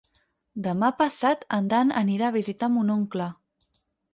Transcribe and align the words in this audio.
Demà 0.67 0.87
passat 1.01 1.45
en 1.59 1.69
Dan 1.73 1.93
anirà 2.03 2.31
a 2.33 2.35
visitar 2.39 2.73
mon 2.79 2.91
oncle. 2.99 3.29